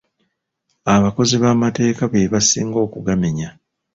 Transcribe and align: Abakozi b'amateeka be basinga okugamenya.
Abakozi 0.95 1.35
b'amateeka 1.41 2.03
be 2.11 2.21
basinga 2.33 2.77
okugamenya. 2.85 3.49